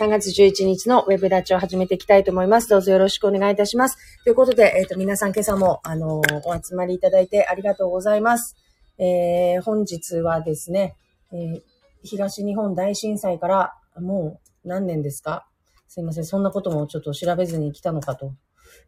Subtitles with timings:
[0.00, 2.70] 3月11日のウェブラッチを始めていきたいと思います。
[2.70, 3.98] どうぞよろしくお願いいたします。
[4.24, 8.56] ということで、えっ、ー、と、皆さん今朝も、あのー、お集まりいただいてありがとうございます。
[8.96, 10.96] えー、本日はですね、
[11.32, 11.60] えー、
[12.02, 15.46] 東日本大震災からもう何年ですか？
[15.86, 16.24] すいません。
[16.24, 18.32] そんなこともちょっと調べずに来たのかと、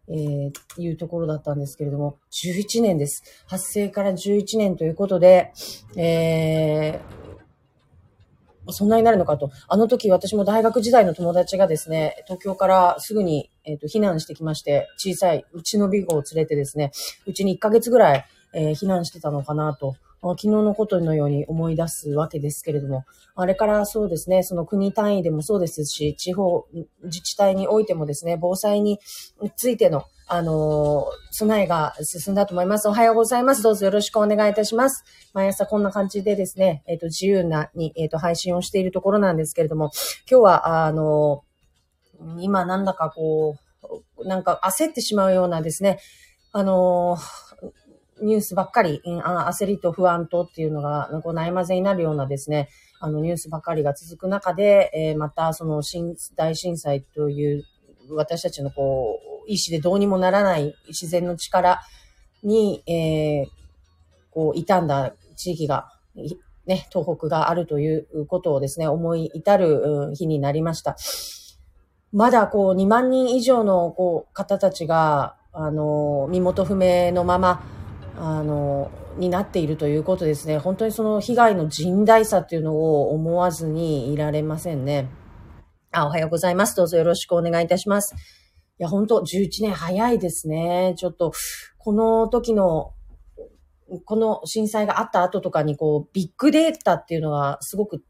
[0.08, 3.22] えー、いうところだったんですけれども、11年です。
[3.46, 5.52] 発生から11年ということで、
[5.94, 7.21] えー、
[8.70, 9.50] そんなになるのかと。
[9.68, 16.92] あの時私も大学時代の友達がですね、東京からすぐに、えーと、避難してきまして、小さいうちのビゴを連れてですね、
[17.26, 19.96] うちに1ヶ月ぐらい、えー、避難してたのかなと。
[20.22, 23.04] 昨日のことのように思い出すわけですけれども、
[23.34, 26.64] あれからそうですね、その国単位でもそうですし、地方
[27.02, 29.00] 自治体においてもですね、防災に
[29.56, 32.88] ついてのあの、備えが進んだと思います。
[32.88, 33.62] おはようございます。
[33.62, 35.04] どうぞよろしくお願いいたします。
[35.34, 39.90] 毎朝こんな感じでですね、えっ、ー、と、自由なに、えっ、ー、と、配信をしているところなんですけれども、
[40.30, 41.42] 今日は、あの、
[42.38, 43.56] 今なんだかこ
[44.18, 45.98] う、なんか焦ってしまうようなですね、
[46.52, 47.18] あの、
[48.22, 52.68] ニュースばっかり、焦りと不安とっていうのが、こう悩まぜになるようなですね、
[53.00, 55.82] あのニュースばっかりが続く中で、えー、またその
[56.36, 57.64] 大震災という
[58.10, 61.82] 私たちのこう、意志でどうにもならない自然の力
[62.42, 63.46] に、えー、
[64.30, 65.88] こう、傷んだ地域が、
[66.66, 70.96] ね、東北があるということをですね、思い至る日になりました。
[72.12, 77.62] まだこう、2万人以上のこう、方たちが、あの、身元不明のまま、
[78.16, 80.58] あの、になっているということですね。
[80.58, 85.08] 本当にその被害の甚大さっていうのを思わずにいられませんね。
[85.90, 86.76] あ、おはようございます。
[86.76, 88.14] どうぞよろしくお願いいたします。
[88.78, 90.94] いや、本当11年早いですね。
[90.96, 91.32] ちょっと、
[91.78, 92.92] この時の、
[94.04, 98.02] この震災があった後とかに、こう、ビッグデータっていうのがすごく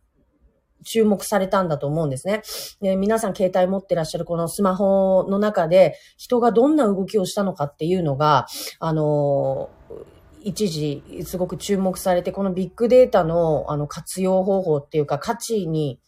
[0.85, 2.43] 注目されたんだと思うんですね。
[2.81, 8.47] で皆さん携帯持ってらっしゃるこのスマホの中で人がどんな動きをしたのかっていうのが、
[8.79, 9.71] あの、
[10.43, 16.01] 一時すごく注目されて、このビッグデータのあの活用方法っていうか価値に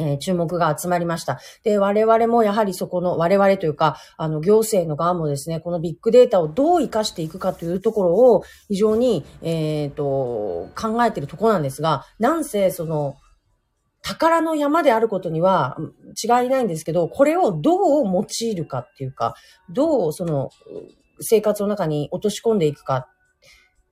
[0.00, 1.40] えー、注目が集まりました。
[1.62, 13.16] で、我々もやはりそこの、我々というか、あの、行政の側もですね、このビッグデータをどう活かしていくかというところを非常に、えっ、ー、と、考えているところなんですが、なんせ、その、
[14.02, 15.78] 宝の山であることには
[16.22, 19.34] 違いないんですけど、これをどう用いるかっていうか、
[19.70, 20.50] どうその
[21.20, 23.08] 生活の中に落とし込んでいくか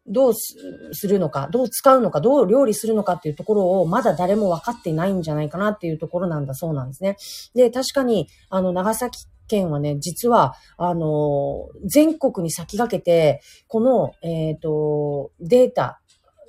[0.07, 7.17] どうするのか、どう使うのか、どう料理するのかっていうところをまだ誰も分かってないんじゃないかなっていうところなんだそうなんですね。
[7.55, 15.99] で、確かに、あの、長崎県はね、実は、あの、全国に先駆けて、この、えっ、ー、と、データ、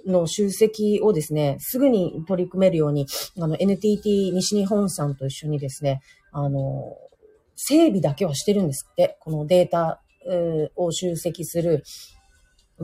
[0.05, 3.07] の集積をですね、すぐに取り組めるように、
[3.39, 6.97] あの、NTT 西日本さんと一緒にですね、あの、
[7.55, 10.01] 整備だけはしてるんですって、このデータ
[10.75, 11.83] を集積する、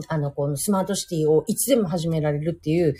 [0.08, 2.96] あの、このスマートシティをいつでも始められるっていう、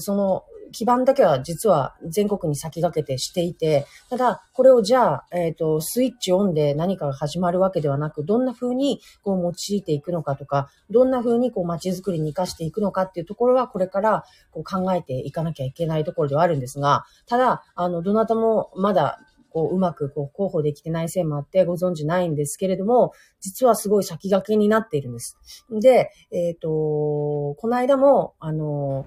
[0.00, 19.20] その基盤だけは実は全国に先駆けてしていて、ただ、これをじゃあ、えっ、ー、と、スイッチオンで何かが始まるわけではなく、どんな風にこう用いていくのかとか、どんな風にこう街づくりに活かしていくのかっていうところは、これからこう考えていかなきゃいけないところではあるんですが、ただ、あの、どなたもまだ
[19.52, 25.38] こう、うまくこう、候補できてない線もあってご存知ないんですけれども、実はすごい先駆けになっているんです。
[25.70, 29.06] で、えっ、ー、と、この間も、あの、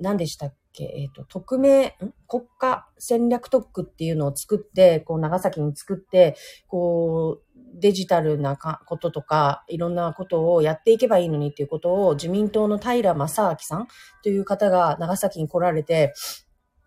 [0.00, 1.96] 何でしたっけ、えっ、ー、と、匿名、
[2.28, 6.36] 国家戦略特区っていうのを作って、こう、長崎に作って、
[6.68, 13.88] こう、デジタルなこととか、いろんなことをやっていけばいいのにっていうことを、自民党の平正明さん
[14.22, 16.12] という方が長崎に来られて、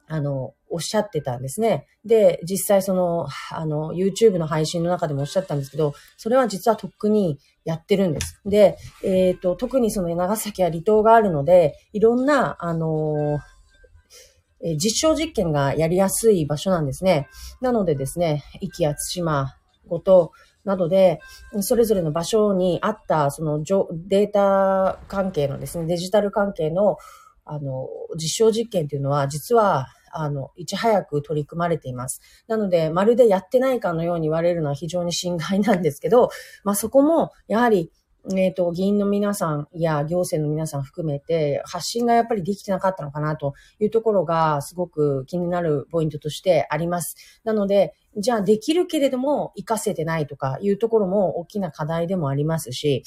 [0.08, 1.88] あの、おっしゃってたんですね。
[2.04, 8.42] で、実際その、あの、YouTube の配信の中でもおっしゃったんですけど、それは実はとっくにやってるんです。
[8.46, 13.40] で、えっ、ー、と、特にその長崎は離島があるので、いろんな、あの
[14.66, 17.28] え実証実験がやりやすい場所なんですね。
[17.60, 19.58] なのでですね、壱岐や対馬、
[19.88, 20.32] ごと、
[20.64, 21.20] などで、
[21.60, 26.98] それぞれの場所にあった、そのデータ関係のですね、デジタル関係の、
[27.46, 32.22] あの、実証実験というのは、実は、あの、いち早く取り組まれています。
[32.48, 36.30] なので、まるでやってないかのように言われるのは非常に心外なんですけど、
[36.64, 37.92] まあそこも、やはり、
[38.32, 47.16] えっ、ー、と、議員の皆さんや行政の皆さん含めて、発信がやっぱりできてなかったのかなというところが、すごく気になるポイントとしてあります。
[47.44, 53.04] なので、じゃあできるけれども、活かせてないとかいうところも大きな課題でもありますし、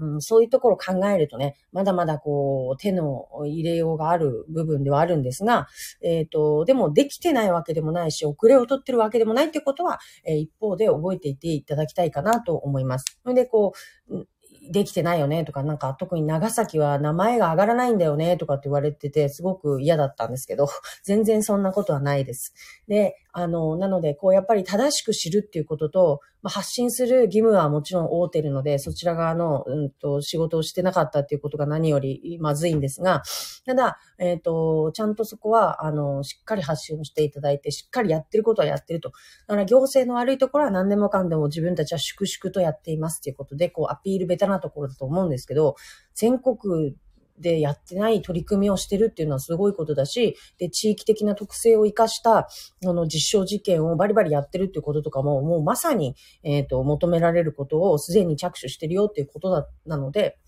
[0.00, 5.68] うん、そういうところを考えるとね、まだまだこう、手の入れようがある部分ではあるんですが、
[6.02, 13.20] えっ、ー、と、でもできてないわけでもないし、遅れを取ってるわけでもないってことは、えー、一方で覚えていていただきたいかなと思います。
[13.22, 13.74] それで、こ
[14.08, 14.26] う、
[14.70, 20.68] できてないよねとか、なんか特に長崎は名前が上がらないんだよねとかって言われてて、すごく嫌だったんですけど、
[21.02, 22.54] 全然そんなことはないです。
[22.86, 33.22] で、あの、なので、こう、やっぱり正しく知るっていうことと、まあ、発信する義務はもちろん負うてるので、そちら側の、うんと、仕事をしてなかったっていうことが何よりまずいんですが、
[33.66, 39.10] ただ、えっ、ー、と、ちゃんとそこは、あの、しっかり発信をしていただいて、しっかりやってることはやってると。
[39.46, 45.76] だから行政の悪いところは何でもかんでも自分たちは粛々とやっていますっていうことで、こう、アピールベタなところだと思うんですけど、
[46.14, 46.96] 全国
[47.40, 52.46] でやってない取り組みをしてるっていうのはすごいことだし、で、地域的な特性を活かした、あ
[52.82, 60.38] の、実証実験をバリバリやってるっていうこととかも、もうまさに、えっ、ー、と、求められることをすでに着手してるよっていうことだ、なので、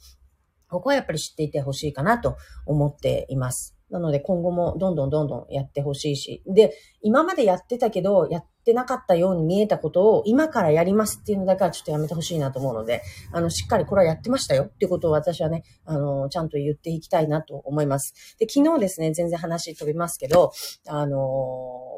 [0.68, 2.36] ここはやっぱり知っていてほしいかなと
[2.66, 3.76] 思っています。
[3.92, 6.42] なので今後もどんどんどんどんやってほしいし。
[6.46, 6.72] で、
[7.02, 13.02] 今までやってたけど、やってなかったように見えたことを今からやりますっていうのだけはちょっとやめてほしいなと思うので、
[13.32, 18.36] あの、しっかりこれはやってましたよっていうことを私はね、あの、ちゃんと言っていきたいなと思います。
[18.38, 20.52] で、昨日ですね、全然話飛びますけど、
[20.88, 21.18] あの、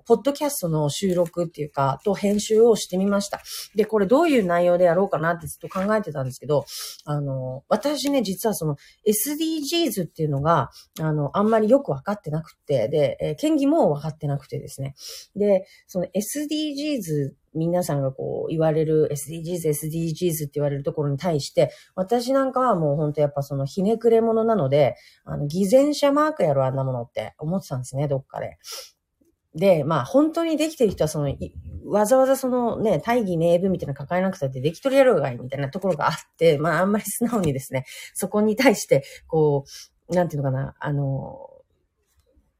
[0.06, 3.40] ポッドキャストの収録っていうか、と編集をしてみました。
[3.74, 6.64] で、これどういう内容でやろうかなってずっと考えてたんですけど、
[7.04, 8.76] あの、私ね、実はその
[9.06, 10.70] SDGs っていうのが、
[11.00, 14.94] あの、あんまりよくわかってなくて、で、えー、権利もわかってなくてですね。
[15.36, 28.58] で、その SDGs 皆さんがこう言われる SDGs、SDGs って言われるところに対して、私なんかはもう本当やっぱそのひねくれ者なので、あの、偽善者マークやろ、あんなものって思ってたんですね、どっかで。
[29.54, 31.34] で、まあ本当にできてる人はその、
[31.86, 37.84] わざわざそのね、大義名分みたいなの抱えなくたってできとるやろうがいみたいなところがあって、まああんまり素直にですね、
[38.14, 39.64] そこに対して、こ
[40.08, 41.50] う、なんていうのかな、あの、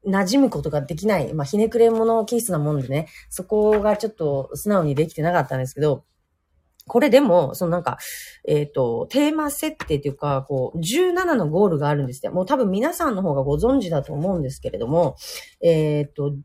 [0.07, 6.05] 馴染むことができない、まあ、ひねくれ者ケースなもんでね、そこがちょっと素直にできてなかったんですけど、
[6.87, 7.97] これでも、そのなんか、
[8.47, 12.31] えっ、ー、と、テーマ設定というか、こう、17のゴールがあるんですよ。
[12.31, 15.15] もう多分皆さんの方がご存知だと思うんですけれども、
[15.61, 16.35] えっ、ー、と、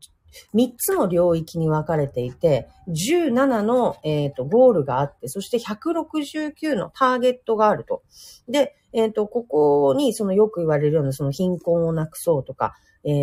[0.53, 8.03] 3つの領域に分かれていて、17の、えーと、ゴールがあって、そして169のターゲットがあると。
[8.47, 12.75] で、えっ、ー、と、ここにそのよく言われるようなその貧困をなくそうとか、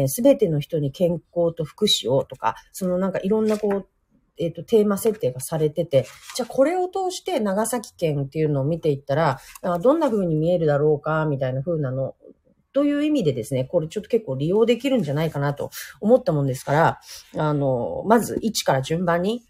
[0.07, 3.87] す、え、べ、ての人に健康と福祉をとか、そのなんかいろんなこう、
[4.41, 6.07] えっ、ー、と、テーマ設定がされてて、
[6.37, 9.41] じゃあこれを通して長崎県っていうのを見ていったら、
[9.83, 12.15] どんな風に見えるだろうか、みたいな風なの
[12.79, 15.71] という意味でですね、これちょっと結構利用できるんじゃないかなと
[16.01, 17.01] 思ったもんですから、
[17.37, 19.43] あの、まず1から順番に、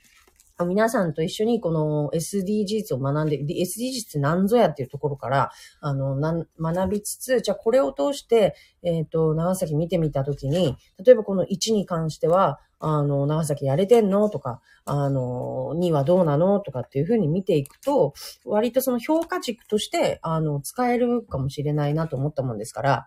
[0.64, 5.50] 皆さんと一緒にこの SDGs を学んで、SDGs って何ぞやっていうところから、
[5.82, 6.16] あの、
[6.58, 18.14] 学びつつ、じゃあこれを通して、えっ、ー、と、長崎見てみたときに、例えばこの1に関しては、あの、長崎やれてんのとか、あの、2はどうなのとかっていうふうに見ていくと、
[18.46, 23.06] 割とその評価軸として、あの、使えるかもしれないなと思ったもんですから、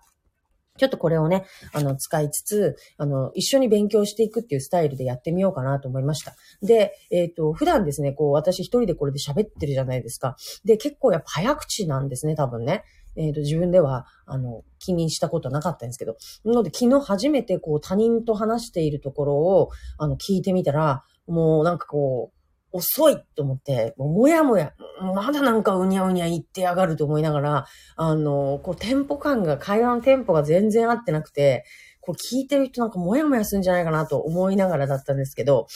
[0.77, 6.35] ちょっとこれをね、あの、使いつつ、あの、一緒に勉強していくっていうスタイルでやってみようかなと思いました。
[6.62, 10.38] で、えっ、ー、と、普段ですね、こう、私一人でこれで喋ってるじゃないですか。
[10.63, 12.83] で、結構やっぱ早口なんですね、多分ね。
[13.15, 16.15] えっ、ー、と、自分では、あの、気にしたことなかったんですけど。
[16.45, 22.40] なので、昨日初めてこう、他人と話しているところを、あの、聞いてみたら、もうなんかこう、
[22.71, 24.74] 遅いと思って、ももやもや、
[25.15, 31.65] まだなんかうにゃうにゃ言ってやがると思いながら、あの、こうテンポ感が、会話のテンポが全然合ってなくて、
[32.01, 35.67] こう聞いてる人なんかもやもやするんじゃないかなと思いながらだったんですけど、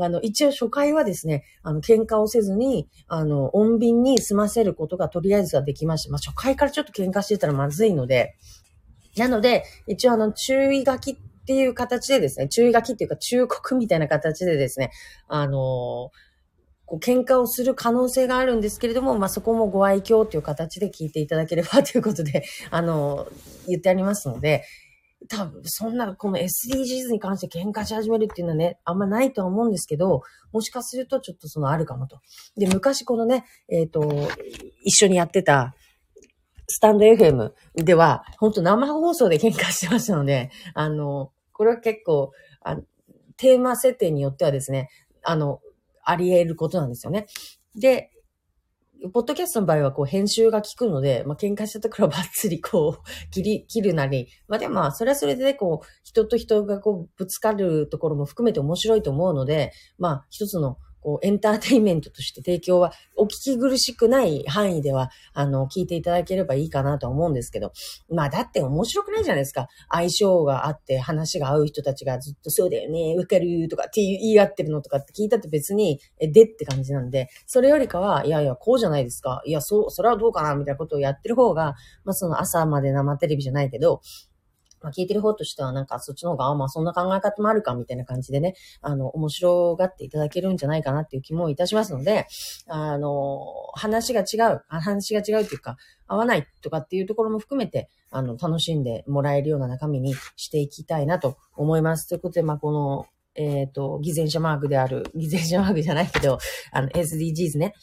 [0.00, 6.12] あの、一応初回はですね、あの、喧嘩をせずに、あの、穏便に済ませることがとりあえずはできました。
[6.12, 8.36] まあ、初回からちょっと喧嘩してたらまずいので、
[9.16, 11.16] なので、一応あの、注意書きっ
[11.46, 14.90] ていう形でですね、注意書きっていうか忠告みたいな形でですね、
[15.28, 16.23] あのー
[16.94, 23.26] こう喧嘩をする可能性があるんですけれども、まあ、そこもご愛嬌という形で聞いていただければということで、 あの、
[23.66, 24.64] 言ってありますので、
[25.28, 30.22] 多分、そんな、この SDGs に関して喧嘩し始めるっていうのはね、あんまないとは思うんですけど、
[30.52, 32.20] もしかするとちょっとそのあるかもと。
[32.56, 34.28] で、昔このね、えっ、ー、と、
[34.82, 35.74] 一緒にやってた、
[36.66, 42.32] スタンド FM では、本当生放送で喧嘩してましたので、あの、これは結構、
[42.62, 42.76] あ
[43.36, 44.90] テーマ設定によってはですね、
[45.22, 45.60] あの、
[46.04, 47.26] あり得ることなんですよね。
[47.74, 48.10] で、
[49.12, 67.72] ポッドキャストの場合はこう編集が効くので、まあ、喧嘩したところはバッツリこう、 切り、切るなり、まあ、でもまあ、それはそれでこう、人と人がこう、ぶつかるところも含めて面白いと思うので、まあ、一つのこう、エンターテインメントとして提供は、お聞き苦しくない範囲では、あの、聞いていただければいいかなと思うんですけど、
[68.08, 69.68] まあ、だって面白くないじゃないですか。
[69.90, 79.42] 相性があって話が合う人たちがずっとそうだよね、わかるとかって言い合ってるのとかって聞いたって別に、え、でって感じなんで、それよりかは、いやいや、こうじゃないですか。
[79.44, 84.00] いや、そう、それはどうかなみたいなことをやってる方が、まあ、その朝まで生テレビじゃないけど、
[84.84, 92.26] まあ、聞いてる方としてはなんかそっちの方が、まあそんな考え方もあるかみたいな感じでね、あの、面白がっていただけるんじゃないかなっていう気もいたしますので、
[92.68, 93.40] あの、
[93.74, 95.76] 話が違う、話が違うっていうか、
[96.06, 102.06] 合わないとかっていうところも含めて、あの、楽しんでもらえるような中身にしていきたいなと思います。
[102.06, 106.38] ということで、まあ、この、えっ、ー、と、偽善者マークである、偽善者マークじゃないけど、
[106.70, 107.74] あの、SDGs ね。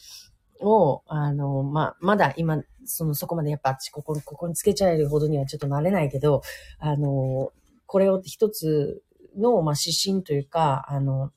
[0.62, 6.42] を、あの、まあ、まだ今、その、そこまでやっぱあっち、ここ、ここにつけちゃえるほどにはちょっとなれないけど、
[6.78, 7.52] あの、
[7.86, 9.02] これを一つ
[9.36, 11.30] の、ま、指針というか、あの、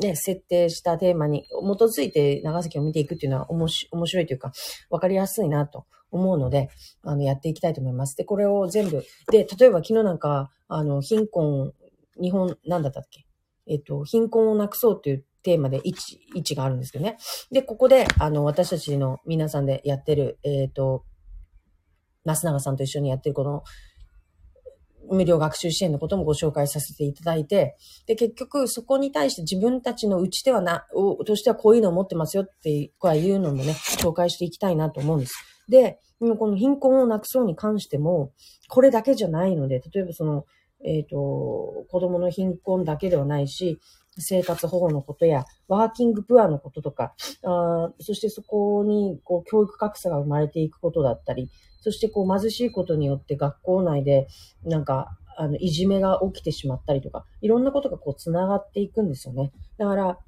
[0.00, 1.52] ね、設定したテーマに基
[1.82, 4.52] づいて長崎を見ていくっていうのは面白いというか、
[4.88, 6.70] わかりやすいなと思うので、
[7.02, 8.16] あの、やっていきたいと思います。
[8.16, 11.72] で、これを全部、で、例えば昨日なんか、あの、貧困、
[12.20, 13.26] 日本、なんだったっけ？
[13.66, 17.18] えっと、貧困をなくそうっていうテーマで位置、位置があるんですけどね。
[17.50, 21.04] で、ここで、あの、私たちの皆さんでやってる、えっ、ー、と、
[22.24, 23.62] ナスナガさんと一緒にやってるこの、
[25.10, 30.86] 無料学習支援のこともご紹介させていただいて、で、結局そこに対して自分たちのうちではな、
[31.26, 35.34] としてはこういうのを持ってますよってこういうのもね、紹介していきたいなと思うんです。
[35.68, 38.32] で、今この貧困をなくそうに関しても、
[38.68, 40.44] これだけじゃないので、例えばその、
[40.84, 41.16] えっ、ー、と、
[41.90, 43.78] 子供の貧困だけではないし、
[44.20, 51.50] 生活保護のことや、ワーキングプアのこととか、あそしてそこにこう教育格差が生まれていくことだったり、
[51.80, 54.28] そしてこう貧しいことによって学校内で
[54.64, 59.52] なんかあのいじめが起きてしまったりとか、いろんなことがこう繋がっていくんですよね。
[59.78, 60.18] だから、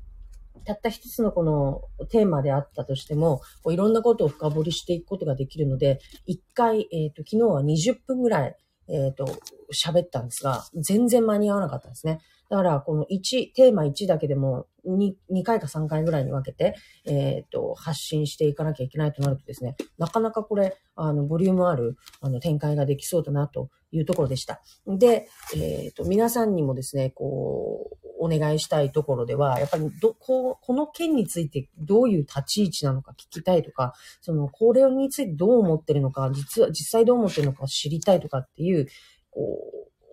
[0.65, 8.57] たった一つのこのテーマであったとしても、こういろんなことを深掘りしていくことができるので、一回、えっ、ー、と、昨日は20分ぐらい、
[8.89, 9.27] えっ、ー、と、
[9.75, 12.21] 喋ったんですが、全然間に合わなかったんですね。
[12.53, 24.61] だから、この1、テーマ1だけでも2、2回か3回ぐらいに分けて、えっ、ー、と、発信していかなきゃいけないとなるとですね、なかなかこれ、あの、ボリュームある、あの、展開ができそうだなというところでした。
[24.87, 38.89] で、えっ、ー、と、皆さんにもですね、こう、お願いしたいところでは、やっぱりど、こう、この件についてどういう立ち位置なのか聞きたいとか、その、これについてどう思ってるのか、実は、実際どう思ってるのか知りたいとかっていう、
[39.31, 39.59] こ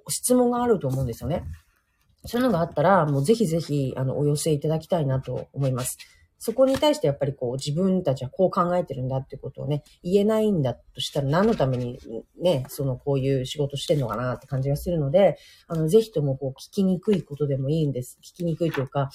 [0.08, 1.44] う、質問があると思うんですよね。
[2.26, 5.98] そういうのがあったら、もうぜひぜひ、あの、お寄せいただきたいなと思います。
[6.40, 12.00] そこに対してやっぱりこう自分たちはこう考えてるんだってことをね、言えないんだとしたら何のために
[12.42, 18.18] ね、そのこういう仕事してんのかなって感じがするので、あの、ぜひともこう聞きにくいことでもいいんです。
[18.24, 19.10] 聞きにくいというか、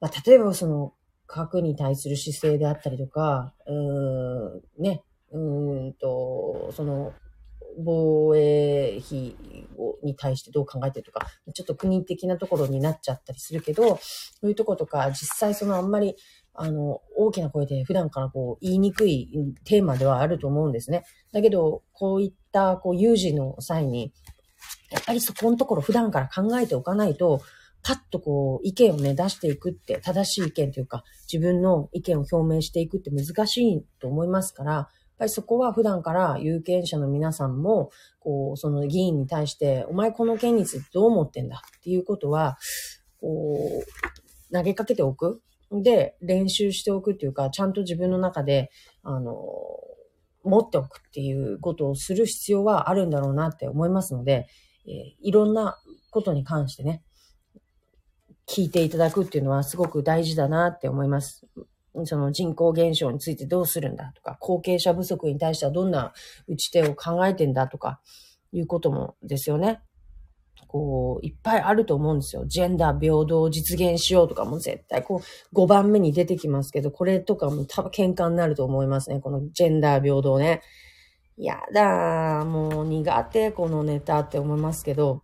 [0.00, 0.94] まあ、例えばその
[1.26, 7.12] 核に対する姿勢であったりとか、うーん、ね、うーんと、その
[7.78, 9.36] 防衛費
[10.02, 14.00] に対してどう考えてるとか、ちょっと国的なところになっちゃったりするけど、そ
[14.42, 16.16] ういうとことか、実際そのあんまり、
[16.54, 19.28] あの、大きな声で普段からこう言いにくい
[19.64, 21.04] テーマではあると思うんですね。
[21.32, 24.12] だけど、こういったこう有事の際に、
[24.90, 27.40] やっぱりそこのところ普段から考えておかないと、
[27.82, 34.88] パッとこう意見をね出していくって、正しい意見というか、自分の意見を表明していくって難しいと思いますから、
[35.24, 37.90] ぱりそこは普段から有権者の皆さんも、
[38.20, 42.58] こう、その議員に対して、お前この件についてどう思ってんだっていうことは、
[43.20, 45.42] こう、投げかけておく。
[45.70, 48.70] で、練習しておくっていうか、ちゃんと自分の中で、
[49.02, 49.34] あの、
[50.44, 54.46] 持っておくっていうことをする必要はあるんだろうなって思いますので、
[54.86, 55.78] えー、いろんな
[56.10, 57.02] ことに関してね、
[58.46, 61.46] 聞いていただくっていうのはすごく大事だなって思います。
[62.04, 66.12] その人口減少についてどうするんだとか、後継者不足に対してはどんな
[66.48, 68.00] 打ち手を考えてんだとか、
[68.54, 69.80] いうこともですよね。
[70.68, 72.46] こう、いっぱいあると思うんですよ。
[72.46, 75.22] ジェンダー平等を実現しようとかも絶対こ
[75.52, 79.20] う、5番目に出てきますけど、これとかも多分喧嘩になると思いますね。
[79.20, 80.62] このジェンダー平等ね。
[81.36, 85.22] やだもう苦手、このネタって思いますけど、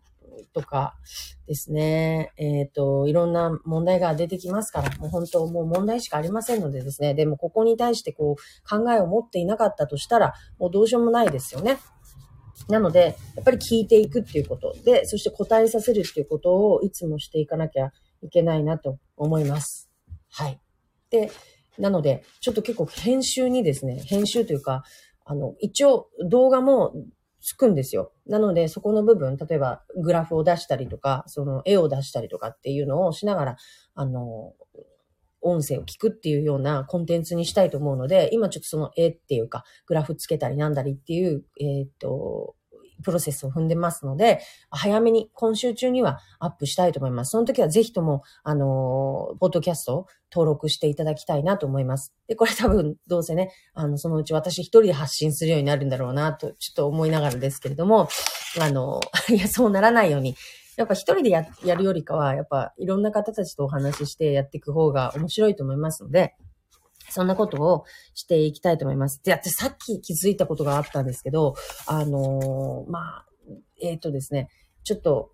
[0.53, 0.97] とか
[1.47, 11.79] ですね、えっ、ー、と、いろんな問題が出てきますから、もう本当もう問題しかありませんのでですね、でもここに対してこう考えを持っていなかったとしたら、もうどうしようもないですよね。
[12.69, 17.93] なので、やっぱり聞いていくっていうことで、そして答えさせるっていうことをいつもしていかなきゃ
[18.23, 19.91] いけないなと思います。
[20.31, 20.61] はい。
[21.11, 21.31] で、
[21.79, 24.85] なので、ちょっと結構編集にですね、編集というか、
[25.25, 26.93] あの、一応動画も
[27.41, 28.13] つくんですよ。
[28.27, 33.57] なので、そこの部分、例えばグラフを出したりとか、その絵を出したりとかっていうのをしながら、
[33.95, 34.55] あの、
[35.43, 42.55] 音声を聞くっていうようなコンテンツにしたいと思うので、今ちょっとその絵っていうか、グラフつけたりなんだりっていう、えっ、と、
[43.03, 44.41] プロセスを踏んでますので、
[44.71, 47.31] 早めに今週中にはアップしたいと思います。
[47.31, 52.15] その時はぜひとも、あの、ポッドキャストを登録していただきたいなと思います。
[52.29, 58.09] で、これ多分どうせね、あの、そのうち私一人で発信するようになるんだろうなと、ちょっと思いながらですけれども、
[58.61, 60.37] あの、 いや、そうならないように、
[60.77, 66.37] やっぱ一人でややるよりかは、やっぱいろんな方たちとお話ししてやっていく方が面白いと思いますので、
[67.11, 69.21] そんなことをしていきたいと思います。
[69.23, 71.55] で、私さっき気づいたことがあったんですけど、
[71.87, 73.27] あのー、まあ、
[73.83, 74.49] えっ、ー、とですね、
[74.85, 75.31] ちょっと、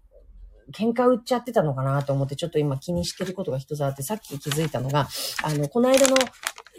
[0.72, 5.08] 喧嘩売っちゃってたのかなと思って、ちょっと今気にしてることが一つあって、さっき気づいたのが、
[5.44, 6.16] あの、この間の、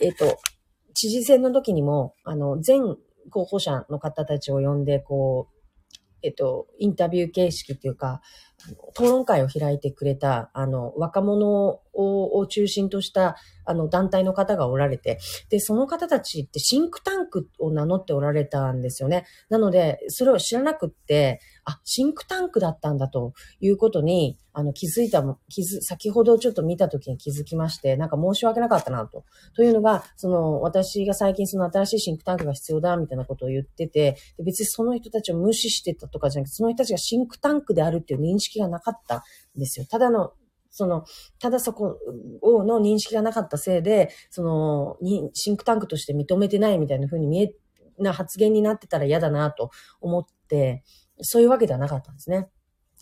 [0.01, 0.37] えっ、ー、と、
[0.93, 2.97] 知事選の時にも、あの、全
[3.29, 5.57] 候補者の方たちを呼んで、こう、
[6.23, 8.21] えっと、インタビュー形式っていうか、
[8.91, 19.25] 討論会を開いてくれた、あの、若者を中心とした、あの、団体の方がおられて、で、その方たちってシンクタンクを名乗っておられたんですよね。
[19.49, 29.25] なので、それを知らなくって、あ、シンクタンクだったんだということに、あの、気づいた、気づ、先ほどちょっと見たときに気づきまして、なんか申し訳なかったなと。
[29.53, 39.85] というのが、その、私が最近その新しいシンクタンクが必要だ、みたいなことを言ってて、別にその人たちを無視してたとかじゃなくて、その人たちがシンクタンクであるっていう認識がなかったんですよ。
[39.85, 40.31] ただの、
[40.69, 41.03] その、
[41.39, 41.97] ただそこ
[42.41, 44.97] をの認識がなかったせいで、その、
[45.33, 47.53] シンクタンクとして認めてないみたいな風に見え、
[47.99, 50.83] な発言になってたら嫌だなと思って、
[51.21, 52.49] そういうわけではなかったんですね。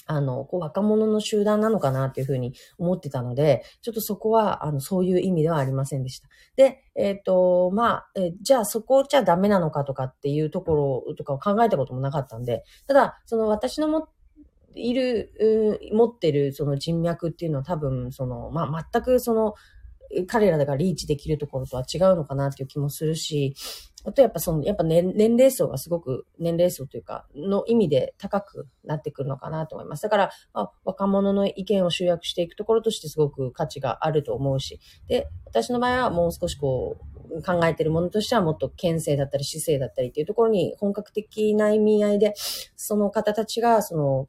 [0.08, 6.28] あの、こう若者の集団なのかなっていうふうに思ってたので、ちょっとそこは、あの、そういう意味ではありませんでした。
[6.56, 14.10] で、えっ、ー、と、まあ、えじゃあそこじゃダメなのかとかっていうところとかを考えたこともなかったんで、ただ、その私のも
[14.76, 19.56] いる、持ってるその人脈っていうのは多分、その、まあ、全くその、
[20.28, 23.56] 彼らがリーチできるところとは違うのかなっていう気もするし、
[24.06, 30.04] あとやっぱその、やっぱ年年齢層がすごく、年齢層というか、の意味で高くなってくるのかなと思います。
[30.04, 42.34] だから、あ、若者の意見を集約していくところとしてすごく価値があると思うし、で、私の場合はもう少しこう、考えてるものとしてはもっと県政だったり姿勢だったりっていうところに本格的な意味合いで、
[42.76, 44.28] その方たちが、その、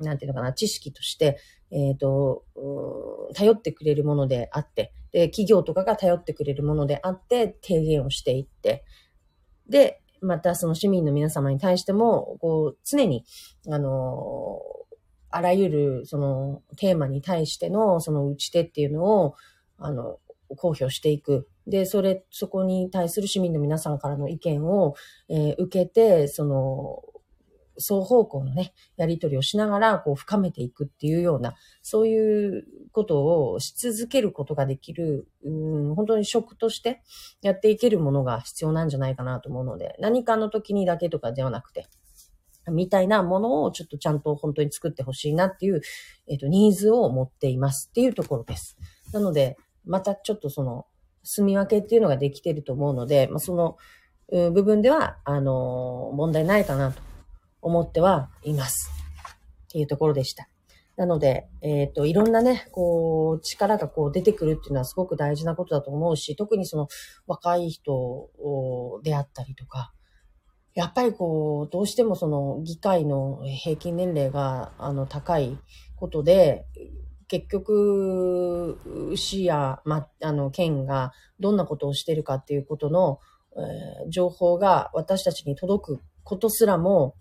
[0.00, 1.38] なんていうのかな、知識として、
[1.70, 2.44] えっ、ー、と、
[3.34, 8.84] 頼ってくれるものであって、で、企業とかが頼ってくれるものであって、提言をしていって、
[9.68, 13.24] で、またその市民の皆様に対しても、こう、常に、
[13.68, 14.60] あの、
[15.30, 19.34] あらゆる、その、テーマに対しての、その打ち手っていうのを、
[19.78, 20.18] あの、
[20.56, 21.48] 公表していく。
[21.66, 24.94] で、それ、そこに対する市民の皆さんからの意見を、
[25.28, 27.02] えー、受けて、その、
[27.78, 35.50] 双方向のね、やり取りをしながら、こう、深めていくっていうような、そういうことをし続けることができる、う
[35.90, 37.02] ん、本当に職として
[37.42, 41.86] やっていけるものが必要なんじゃないかなと思うので、何かの時にだけとかではなくて、
[42.70, 45.80] みたいなものをちょっとちゃんと本当に作ってほしいなっていう、
[46.26, 48.76] えっ、と、ニーズを持っていますっていうところです。
[49.12, 50.86] なので、またちょっとその、
[51.22, 53.76] 住み分けっていうのができてると思うので、まあ、その、
[54.28, 57.00] 部分では、あの、問題ないかなと
[57.66, 58.90] 思ってはいます。
[59.64, 60.48] っていうところでした。
[60.96, 66.88] なので、えっ、ー、と、いろんなね、こう、力がこう出てくるっていうのはすごく大事なことだと思うし、特にその
[67.26, 68.30] 若い人
[69.02, 69.92] であったりとか、
[70.74, 75.58] やっぱりこう、どうしてもその議会の平均年齢があの高い
[75.96, 76.66] ことで、
[77.28, 78.78] 結局、
[79.16, 83.18] 市や、ま、あの、県がどんなことをしてるかっていうことの、
[83.56, 87.16] えー、情報が私たちに届くことすらも、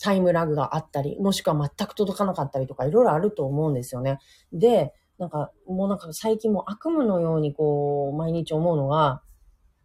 [0.00, 4.18] タイムラグがあったり、もしくは全く届かなかったりとか、いろいろあると思うんですよね。
[4.52, 9.22] で、なんか、もうなんか最近も悪夢のようにこう、毎日思うのが、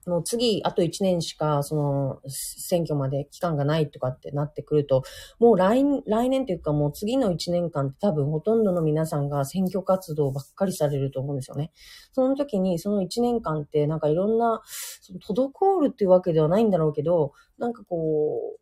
[0.08, 5.04] もう次、あと1年しか、その、選挙まで期間がないとかってなってくると、
[5.38, 11.71] もう来、来年というかもう次の1年間って多分ほとんどの皆さんが選挙活動ばっかりされると思うんですよね。
[12.13, 14.62] その時に、その1年間ってなんかいろんな、
[15.02, 18.61] その滞るっていうわけではないんだろうけど、なんかこう、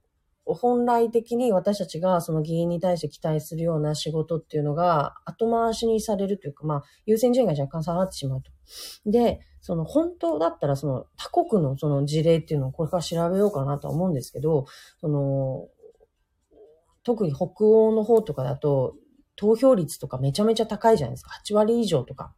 [0.53, 8.51] 本来的に私たちがその議員に対して期待するような仕事っていうのが後回しにされるというか、まあ、優先順位が若干下がってしまうと。
[9.05, 14.65] で、その本当だったらその他国のその事例っていうのをこれから調べようかなとは思うんですけど、
[14.99, 15.67] その、
[17.03, 18.95] 特に北欧の方とかだと、
[19.35, 21.31] 投票率とかめちゃめちゃ高いじゃないですか。
[21.45, 22.33] 8割以上とか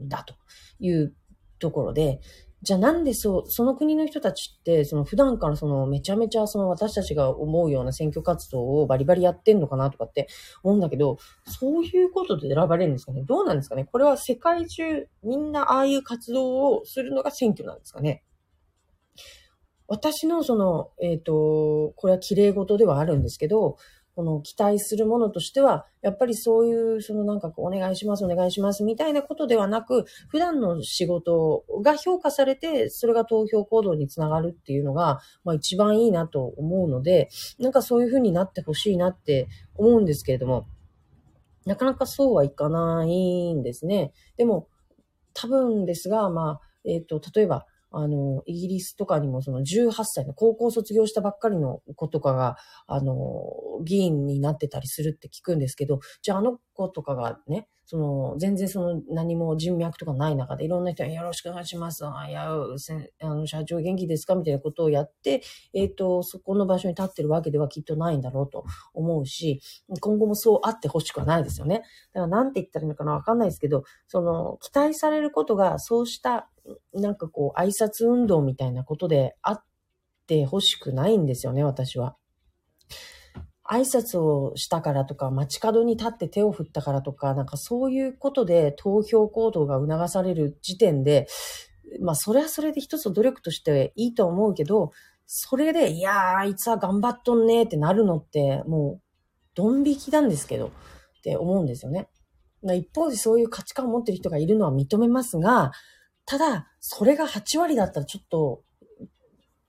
[0.00, 0.34] だと
[0.80, 1.14] いう
[1.58, 2.20] ところで、
[2.64, 10.28] じゃあなんでそう、その国の人たちって、その普段からそのめちゃめちゃその私たちが思うような選挙活動をバリバリやってんのかなとかって
[10.62, 13.22] 思うんだけど、そういうことで選ばれるんですかね。
[13.22, 13.84] どうなんですかね。
[13.84, 18.24] これは世界中みんなああいう活動をするのが選挙なんですかね。
[19.86, 23.76] 私のその、えっ、ー、と、これは綺麗事ではあるんですけど、
[24.14, 40.66] この期待するものとしては、やっぱりそういう、そのなんかこう、お願いします、お願いしますみたいなことではなく、普段の仕事が評価されて、それが投票行動につながるっていうのが、まあ一番いいなと思うので、なんかそういうふうになってほしいなって思うんですけれども、
[41.66, 44.12] なかなかそうはいかないんですね。
[44.36, 44.68] でも、
[45.32, 53.14] 多分ですが、まあ、えっ、ー、と、例えば、あの、イギリスとかにもその18歳の高校卒業したばっかりの子とかが、あの、
[53.84, 62.06] 議員になってたりするって聞くんですけど、じゃああの子とかがね、その、全然その何も人脈とかない中でいろんな人によろしくお願いします。
[62.06, 64.34] あ、いや、あの、社長元気ですか？
[64.34, 65.42] みたいなことをやって、
[65.74, 69.60] えっ、ー、と、そこの場所に立ってるわけではきっとないんだろうと思うし、
[70.00, 71.82] 今後もそうあってほしくはないですよね。
[72.12, 76.50] だからなんて言ったらいいのかなわかんないですけど、その、期待されることがそうした
[76.94, 79.64] なんかこう、挨拶運動みたいなことであっ
[80.26, 82.16] てほしくないんですよね、私は。
[83.66, 91.26] 挨拶をしたからとか、街角に立って手を振ったからとか、なんかそういうことで投票行動が促される時点で、
[92.00, 94.92] まあそれはそれで一つ努力としていいと思うけど、
[95.26, 99.02] それで、いやー、あいつは頑張っとんねーってなるのって、もう、
[99.54, 100.70] ドン引きなんですけど、っ
[101.22, 102.08] て思うんですよね。
[102.62, 105.72] 一方でそういう価値観を持ってる人がいるのは認めますが、
[106.26, 108.63] ただ、それが8割だったらちょっと、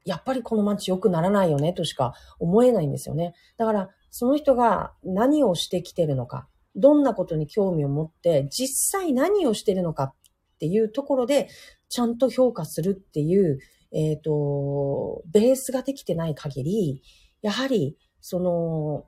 [0.06, 3.34] やっぱりこの街良くならないよねとしか思えないんですよね。
[3.58, 10.13] だから、その人が何をしてきてるのか、どんなことに興味を持って、実際何をしてるのかっ
[10.60, 11.50] ていうところで、
[11.89, 13.60] ちゃんと評価するっていう、
[13.91, 17.02] えっ、ー、と、ベースができてない限り、
[17.41, 19.06] やはり、その、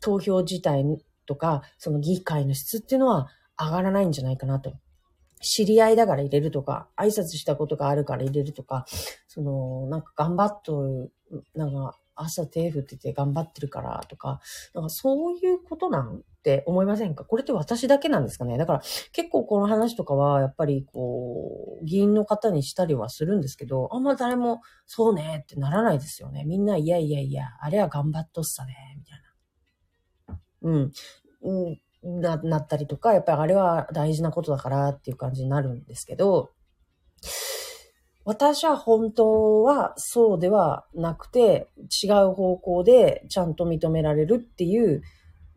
[0.00, 0.84] 投票自体
[1.26, 4.74] とか、その議会の質っていうのは上がらないんじゃないかなと
[5.40, 8.86] 知り合いだから入れるとか、挨拶したことがあるから入れるとか、
[9.28, 11.12] その、なんか頑張っとる、
[11.54, 14.40] なんか朝手振ってて頑張ってるからとか、
[14.74, 17.24] なんかそういうことなんて思いませんか？
[17.24, 18.56] これって私だけなんですかね？
[18.56, 26.44] だから結構この話とかはやっぱりこう、議員の方にしたりはするんですけど、あんま誰もそうねってならないですよね。
[26.44, 29.20] みんないやいやいや、あれは頑張っとっさね、みたい
[30.28, 30.40] な。
[30.62, 30.92] うん。
[31.42, 36.50] うんな、なったりとか、やっぱりあれは大事なことだからっていう感じになるんですけど、
[38.24, 41.68] 私は本当はそうではなくて、
[42.02, 45.02] 違う方向でちゃんと認められるっていう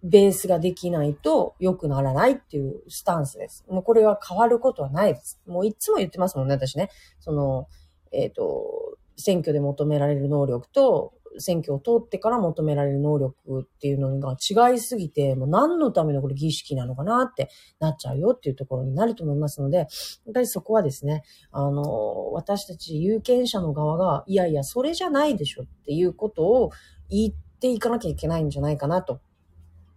[0.03, 3.65] ベースができないと良くならないっていうスタンスです。
[3.69, 5.41] もうこれは変わることはないです。
[5.47, 6.89] もういつも言ってますもんね、私ね。
[7.19, 7.67] その、
[8.11, 19.87] えっ、ー、と、選挙で求められる能力と、選挙を通ってから求められる能力っていうのが違いすぎて、もう何のためのこれ儀式なのかなってなっちゃうよっていうところになると思いますので、やっ
[20.33, 26.71] ぱりそこはですね、あの、私たち有権者の側が、いやいや、それじゃないでしょっていうことを
[27.09, 29.21] 言っていかなきゃいけないんじゃないかなと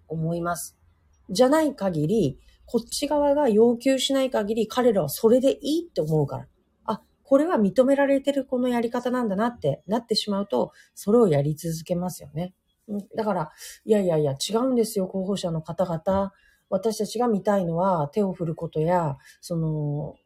[0.09, 0.77] 思います。
[1.31, 6.47] じゃない限り、こっち側が要求しない限り、彼らはそれでいいって思うから。
[7.33, 12.53] これは認められてるこのやり方なんだなってなってしまうと、それをやり続けますよね。
[13.17, 13.51] だから、
[13.87, 16.31] いやいやいや、違うんですよ、候補者の方々。
[16.69, 20.17] 私たちが見たいのは手を振ることや、その、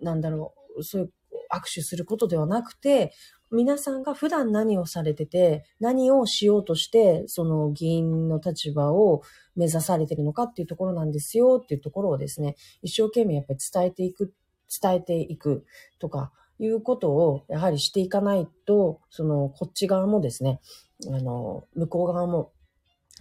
[0.00, 1.12] なんだろう、そういう
[1.52, 3.12] 握手することではなくて、
[3.50, 9.22] 皆さんが普段何をされてて、何をしようとして、その議員の立場を
[9.56, 14.32] 目指されてるのかっていうところなんですよっていうところをですね、一生懸命やっぱり伝えていく、
[14.80, 15.64] 伝えていく
[15.98, 20.60] とか、いうことをやはりしていかないと、そのこっち側もですね、
[21.08, 22.52] あの、向こう側も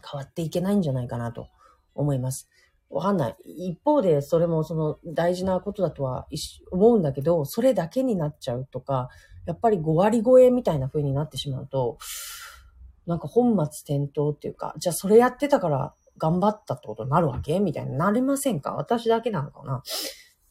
[0.10, 1.48] 変わっていけないんじゃないかなと
[1.96, 2.50] 思います。
[2.89, 3.38] わかんない。
[3.46, 6.28] 一方で、それもその大事なことだとは
[6.72, 9.10] 思うんだけど、それだけになっちゃうとか、
[9.48, 11.98] やっぱり5割超えみたいな風になってしまうと、
[13.08, 18.74] なんか本末転倒っていうか、じゃあそれやってたから頑張ったってことになるわけみたいになりませんか？
[18.74, 19.82] 私だけなのかな？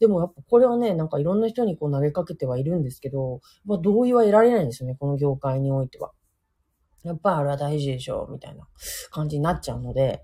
[0.03, 6.11] でもやっぱこれはね、なんかいろんな人にこう投げかけてはいるんですけど、まあ同意は得られないんですよね、この業界においては。
[7.05, 8.67] やっぱあれは大事でしょ、みたいな
[9.11, 10.21] 感じになっちゃうので、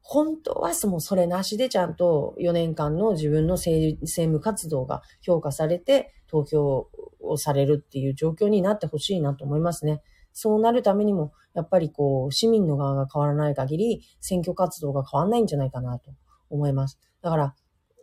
[0.00, 6.88] 本当はもうそれなしでちゃんと4年間の自分の政務活動が評価されて投票
[7.20, 10.00] をされるっていう状況になってほしいなと思いますね。
[10.32, 16.10] そうなるためにも、やっぱりこう、市民の側が変わらない限り、選挙活動が変わらないんじゃないかなと
[16.48, 16.98] 思います。
[17.20, 17.54] だから、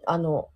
[0.05, 0.49] あの、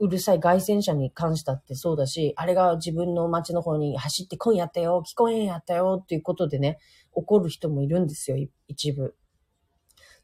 [0.00, 6.78] うるさい外旋車に関したってそうだし、あれが自分の街の方に走ってこんやったよ、聞こえんやったよっていうことでね、
[7.12, 8.36] 怒る人もいるんですよ、
[8.68, 9.16] 一部。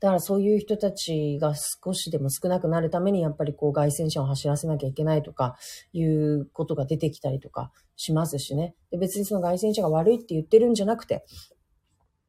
[0.00, 5.56] だからそういう人たちが少しでも少なくなるために、やっぱりこう外旋車を走らせなきゃいけないとか、
[5.92, 8.74] いうことが出てきたりとかしますしね。
[8.90, 11.24] で別にその外旋車が悪いって言ってるんじゃなくて、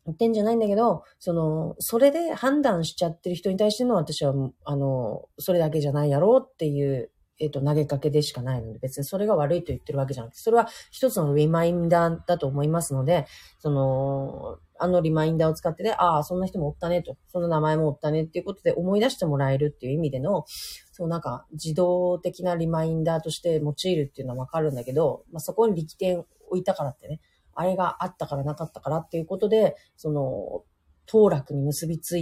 [0.06, 13.26] 言ってんじゃないんだけど、その、それで判断しちゃってる人に対しての私は、あの、それだけじゃないやろうっていうえっ、と、投げかけでしかないので、別にそれが悪いと言ってるわけじゃなくて、それは一つのリマインダーだと思いますので、
[13.60, 20.46] その、あのリマインダーを使ってね、ああ、そんな人もおったねと、その名前もおったねっていうことで思い出してもらえるっていう意味での、
[20.92, 27.20] そうなんか自動的なリマインダーとして用いるっていうのはわかるんだけど、まあ、そこに力点を置いたからってね、
[27.54, 30.64] あれがあったからなかったからっていうことで、その、
[31.06, 32.18] 当落に結びつ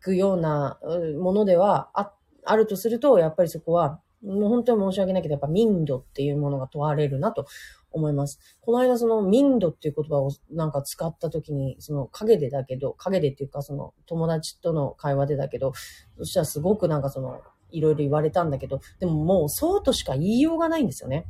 [0.00, 0.78] くような
[1.20, 2.12] ものではあ、
[2.44, 7.46] あるとすると、やっぱりそこは、もう本当に申し訳ないけど、やっぱ民度っていうものが問われるなと
[7.92, 8.38] 思います。
[8.60, 15.72] この間その民度っていう言葉をなんか使った時に、その陰でだけど、陰でっていうかその友達との会話でだけど、
[16.18, 21.26] そしたらすごくなんかその、いろいろ言われたんだけど、でももうそうとしか言いようがないんですよね。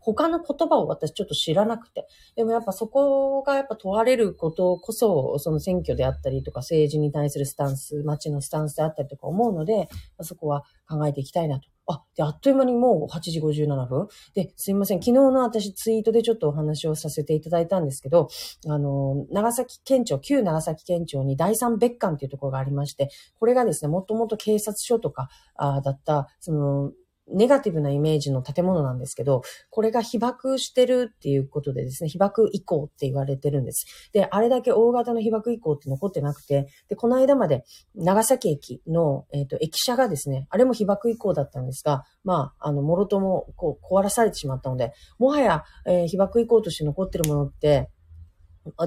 [0.00, 2.06] 他の言葉を私ちょっと知らなくて。
[2.36, 9.88] でもやっぱそこがやっぱ問われることこそ、その選挙であったりとか政治に対するスタンス、街のスタンスであったりとか思うので、
[10.20, 14.98] そこは考えていきたいなとあ、で、あっという間にもう8時57分で、すいません。
[15.00, 18.28] 昨日の私ツイートでちょっとお話をさせていただいたんですけど、
[18.66, 26.92] あの、長崎県庁、旧長崎県庁に第三別館っていうところがありまして、これがですね、もともと警察署とかあだった、その、
[27.28, 33.86] ネガティブなイメージの建物なんですけど、これが被爆してるっていうことでですね、被爆遺構って言われてるんです。
[34.12, 47.90] で、あれだけ大型の被爆遺構って残ってなくて、で、この間まで長崎駅の、えっ、ー、と、駅舎がですね、あれも被爆遺構だったんですが、まあ、あの、もろとも、こう、壊らされてしまったので、もはや、えー、被爆遺構として残ってるものって、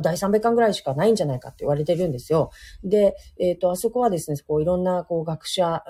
[0.02, 2.52] 第300巻ぐらいしかないんじゃないかって言われてるんですよ。
[2.84, 5.84] で、えっ、ー、と、あそこはですね、こういろんなこう学者、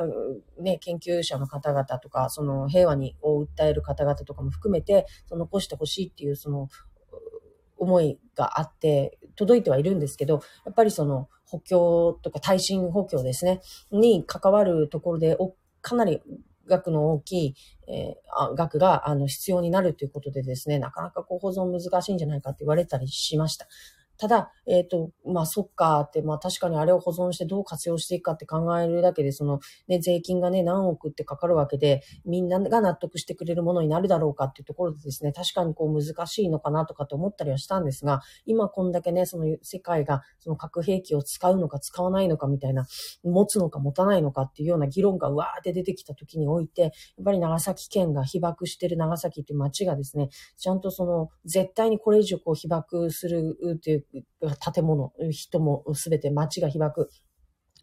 [0.60, 6.68] ね、研究者の方々とか、その平和にを訴える方々とかも含めて、その残してほしいっていうその
[7.78, 15.38] 思いがあって、届いてはいるんですけど、やっぱりその補強とか耐震補強ですね、に関わるところで、
[15.82, 16.22] かなり
[16.68, 17.56] 額の大きい、
[17.88, 23.68] えー、額があの必要になるということでですね、なかなかこう保存難しいんじゃないかって言われたりしました。
[24.18, 42.86] ただ、えっ、ー、と、まあ、そっかって、まあ、確かにあれを保存してどう活用していくかって考えるだけで、その、ね、税金がね、何億ってかかるわけで、みんなが納得してくれるものになるだろうかっていうところでですね、確かにこう難しいのかなとかと思ったりはしたんですが、今こんだけね、その世界がその核兵器を使うのか使わないのかみたいな、
[43.24, 46.92] 持つのか持たないのかっていうような議論がうわーって出てきた時において、やっ
[47.24, 54.07] ぱり長崎県が被爆してる長崎っていう街がですね、ちゃんとその、絶対にこれ以上こう被爆するっていう
[54.74, 57.10] 建物、人もすべて街が被爆。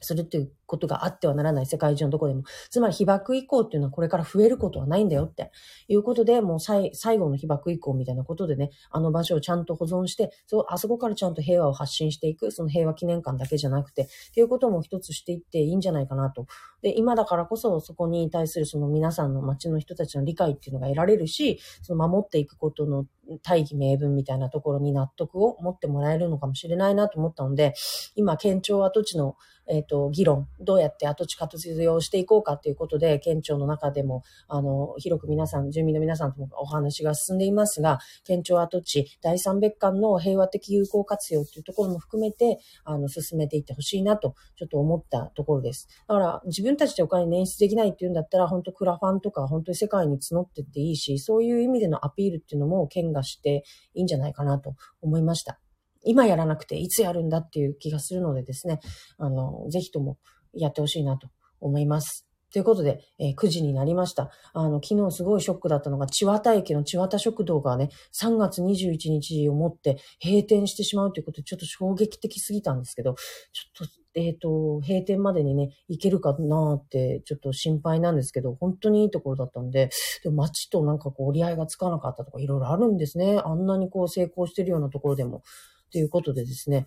[0.05, 2.45] するっていうことがあってはならない世界中のどこでも。
[2.71, 5.51] つまり被爆以降っていうのはこれから増えることはないんだよって
[5.89, 16.47] いうことで、もう最後の被爆以降みたいなことでね、あの場所をちゃんと保存して、そあそこからちゃんと平和を発信していく、その平和記念館だけじゃなくて、っていうことも一つしていっていいんじゃないかなと。
[16.83, 23.07] で、今だからこそそこに対するその皆さんの街の人たちの理解っていうのが得られるし、その守っていくことの
[23.43, 27.75] 大義名分みたいなところに納得を持ってもらえるのかもしれないなと思ったので、
[28.15, 45.89] 今、県庁跡地のえっ、ー、と、議論、どうやって跡地活用していこうかということで、県庁の中でも、あの、広く皆さん、住民の皆さんともお話が進んでいますが、県庁跡地、第三別館の平和的有効活用というところも含めて、あの、進めていってほしいなと、ちょっと思ったところです。
[46.07, 55.64] だから、自分たちでお金捻出できないっていうんだったら、本当クラファンとか、本当に世界に募ってっていいし、そういう意味でのアピールっていうのも県がしていいんじゃないかなと思いました。
[56.05, 58.81] 今やらなくていつやるんだっていう気がするのでですね、
[59.19, 60.19] あの、ぜひとも
[60.53, 61.29] やってほしいなと
[61.61, 62.27] 思います。
[62.55, 64.31] ということで、えー、9時になりました。
[64.53, 73.15] あの、昨日すごいショックだったのが、千綿駅の千綿食堂がね、3月21日をもって閉店してしまうということで、ちょっと衝撃的すぎたんですけど、
[73.53, 79.91] ちょっと、えっ、ー、と、閉店までにね、行けるかなって、ちょっと心配なんですけど、本当にいいところだったんで、
[80.23, 83.41] で街となんかこう、折り合いがつかなかったとか、いろいろあるんですね。
[83.45, 85.43] あんなにこう、成功してるようなところでも。
[85.91, 86.87] ということでですね、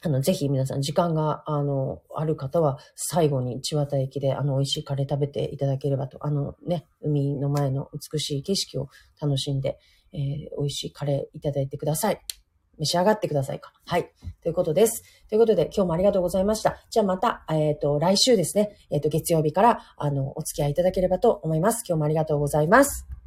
[0.00, 8.88] あの、ぜひ皆さん時間が、あの、ある方は最後に千綿駅であの、美味しいカレー食べていただければと、あのね、海の前の美しい景色を
[9.20, 9.78] 楽しんで、
[10.12, 10.20] えー、
[10.58, 12.20] 美味しいカレーいただいてください。
[12.78, 13.72] 召し上がってくださいか。
[13.86, 14.12] はい。
[14.40, 15.02] ということです。
[15.28, 16.78] ということで、今日もありがとうございました。
[16.90, 21.82] じゃあまた、えっ、ー、と、来週ですね、えっ、ー、と、月曜日から、あの、お付き合いいただければと思います。
[21.86, 23.17] 今日もありがとうございます。